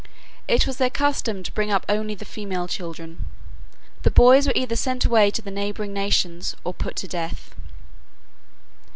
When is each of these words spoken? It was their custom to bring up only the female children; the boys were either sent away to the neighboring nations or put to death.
It 0.47 0.65
was 0.65 0.77
their 0.77 0.89
custom 0.89 1.43
to 1.43 1.51
bring 1.51 1.69
up 1.69 1.85
only 1.87 2.15
the 2.15 2.25
female 2.25 2.67
children; 2.67 3.25
the 4.01 4.09
boys 4.09 4.47
were 4.47 4.53
either 4.55 4.75
sent 4.75 5.05
away 5.05 5.29
to 5.29 5.43
the 5.43 5.51
neighboring 5.51 5.93
nations 5.93 6.55
or 6.63 6.73
put 6.73 6.95
to 6.95 7.07
death. 7.07 7.53